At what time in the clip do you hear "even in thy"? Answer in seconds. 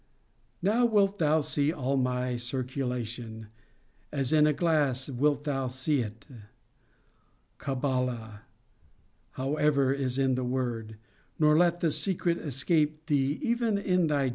13.43-14.21